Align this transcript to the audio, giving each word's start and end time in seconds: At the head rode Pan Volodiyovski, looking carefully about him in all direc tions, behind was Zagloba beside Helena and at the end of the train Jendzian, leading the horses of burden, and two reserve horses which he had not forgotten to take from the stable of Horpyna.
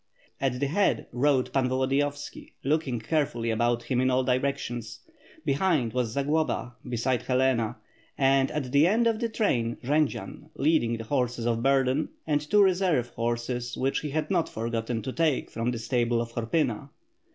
At 0.39 0.59
the 0.59 0.65
head 0.65 1.05
rode 1.11 1.53
Pan 1.53 1.69
Volodiyovski, 1.69 2.53
looking 2.63 2.99
carefully 2.99 3.51
about 3.51 3.83
him 3.83 4.01
in 4.01 4.09
all 4.09 4.25
direc 4.25 4.57
tions, 4.57 5.01
behind 5.45 5.93
was 5.93 6.11
Zagloba 6.13 6.73
beside 6.83 7.21
Helena 7.21 7.75
and 8.17 8.49
at 8.49 8.71
the 8.71 8.87
end 8.87 9.05
of 9.05 9.19
the 9.19 9.29
train 9.29 9.77
Jendzian, 9.83 10.49
leading 10.55 10.97
the 10.97 11.03
horses 11.03 11.45
of 11.45 11.61
burden, 11.61 12.09
and 12.25 12.41
two 12.41 12.63
reserve 12.63 13.09
horses 13.09 13.77
which 13.77 13.99
he 13.99 14.09
had 14.09 14.31
not 14.31 14.49
forgotten 14.49 15.03
to 15.03 15.11
take 15.13 15.51
from 15.51 15.69
the 15.69 15.77
stable 15.77 16.19
of 16.19 16.31
Horpyna. 16.31 16.89